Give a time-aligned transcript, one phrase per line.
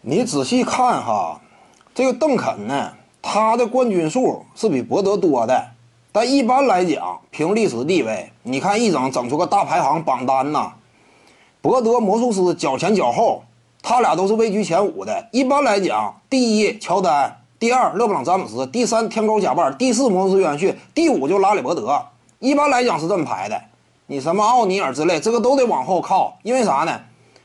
[0.00, 1.40] 你仔细看哈，
[1.92, 5.70] 这个邓肯呢，他的冠军数是比博德多的，
[6.12, 10.74] 但一般来讲，凭历史地位，你看一整整出个大排行榜单呐，
[11.60, 13.42] 博德魔术师脚前脚后，
[13.82, 15.28] 他俩都是位居前五的。
[15.32, 22.00] 一般来讲，第一乔丹，第二勒布朗詹姆斯，第三天勾贾巴尔，第四魔术师约翰逊，第五就拉里伯德。
[22.38, 23.60] 一般来讲是这么排的。
[24.06, 27.00] 你什么奥尼尔之类，这个都得往后靠，因为啥呢？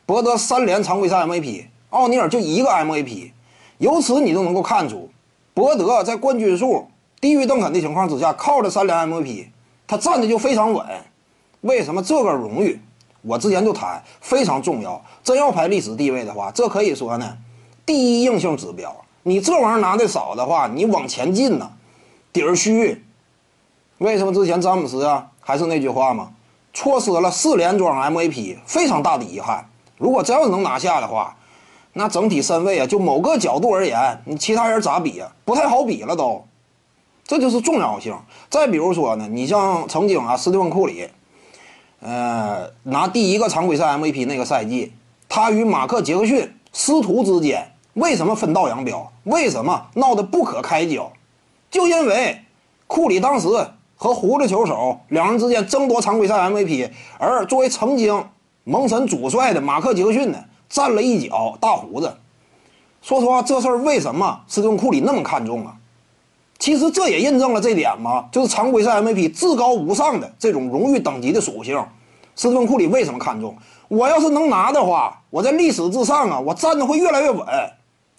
[0.05, 1.65] 博德三连常规赛 MVP。
[1.93, 3.31] 奥尼尔就一个 MVP，
[3.77, 5.11] 由此你就能够看出，
[5.53, 6.87] 博德在冠军数
[7.21, 9.45] 低于邓肯的情况之下，靠着三连 MVP，
[9.85, 10.83] 他站的就非常稳。
[11.61, 12.81] 为什么这个荣誉？
[13.21, 14.99] 我之前就谈非常重要。
[15.23, 17.37] 真要排历史地位的话，这可以说呢，
[17.85, 18.93] 第一硬性指标。
[19.21, 21.71] 你这玩意儿拿的少的话，你往前进呢，
[22.33, 23.05] 底儿虚。
[23.99, 26.31] 为什么之前詹姆斯啊，还是那句话嘛，
[26.73, 29.69] 错失了四连庄 MVP，非常大的遗憾。
[29.99, 31.37] 如果真要是能拿下的话，
[31.93, 35.31] 那整体身位啊，就某个角度而言，你其他人咋比啊？
[35.45, 36.43] 不太好比了都，
[37.23, 38.15] 这就是重要性。
[38.49, 41.07] 再比如说呢，你像曾经啊，斯蒂芬库里，
[41.99, 44.91] 呃，拿第一个常规赛 MVP 那个赛季，
[45.29, 49.11] 他与马克杰克逊师徒之间为什么分道扬镳？
[49.25, 51.11] 为什么闹得不可开交？
[51.69, 52.39] 就因为
[52.87, 53.47] 库里当时
[53.95, 58.25] 和胡子球手两人之间争夺常规赛 MVP，而作为曾经
[58.63, 60.43] 蒙神主帅的马克杰克逊呢？
[60.73, 62.17] 站了一脚大胡子，
[63.03, 65.75] 说实话，这事儿为什么斯蒂芬库里那么看重啊？
[66.57, 71.79] 其实这也印证了这点嘛，就是常规赛 MVP 至高无上的这种荣誉等级的属性。
[72.35, 73.55] 斯蒂芬库里为什么看重？
[73.87, 77.45] 我要是能拿的话，我在历史之上啊，我站的会越来越稳，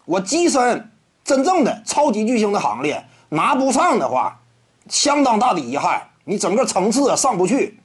[0.04, 0.92] 我跻身
[1.24, 3.04] 真正的超级巨星的行列。
[3.30, 4.38] 拿不上的话，
[4.88, 7.80] 相当大的遗憾，你整个层次啊上不去。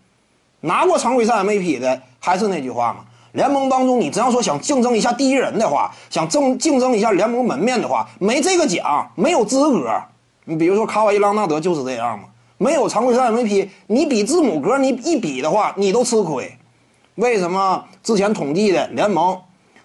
[0.62, 3.06] 拿过常规赛 MVP 的，还是那句话嘛。
[3.34, 10.02] 联盟当中，你只要说想竞争一下第一人的话，想争竞争一下联盟门面的话，没这个奖没有资格。
[10.46, 12.26] 你比如说卡瓦伊·朗纳德就是这样嘛，
[12.58, 16.58] 没有常规赛 MVP，你比字母哥你一比的话，你都吃亏。
[17.16, 19.40] 为什么之前统计的联盟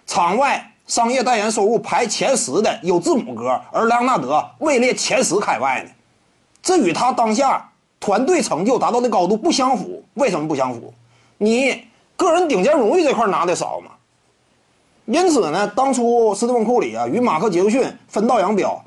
[0.07, 5.91] 场外商业代言收入排前十的有字母哥，而朗纳德位列前十开外呢？
[6.63, 10.03] 这与他当下团队成就达到的高度不相符。
[10.15, 10.91] 为什么不相符？
[11.37, 11.85] 你。
[12.15, 13.91] 个人顶尖荣誉这块拿的少嘛，
[15.05, 18.83] 因此呢，当初斯蒂芬库里啊与马克杰克逊分道扬镳，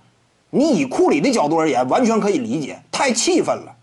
[0.50, 3.75] 你以库里的角度而言，完全可以理解，太气愤了。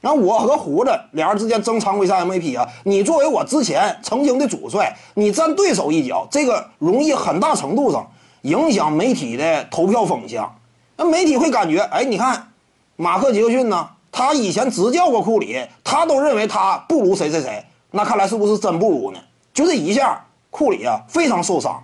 [0.00, 8.10] 然后我和胡子俩人之间争常规赛 MVP 啊，你作为我之前曾经的主帅，你站对手一脚，这个容易很大程度上
[8.42, 10.56] 影响媒体的投票风向。
[10.96, 12.48] 那媒体会感觉，哎，你看
[12.96, 17.62] 马克杰克逊呢，他以前执教过库里，他都认为他不如谁谁谁。
[17.90, 19.18] 那看来是不是真不如呢？
[19.52, 21.82] 就这一下，库里啊非常受伤。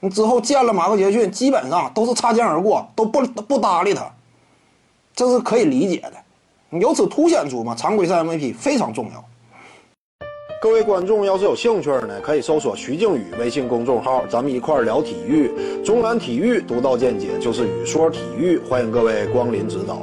[0.00, 4.10] 你之后见了马克杰逊，基本上都是擦肩而过，都不不搭理他，
[5.14, 6.78] 这是可以理解的。
[6.78, 9.24] 由此凸显出嘛，常规赛 MVP 非常重要。
[10.60, 15.50] 各位观众要是有兴趣呢，可以搜索徐静宇微信公众号，咱们一块聊体育。
[15.84, 20.02] 中南体育独到见解就是语说体育，欢迎各位光临指导。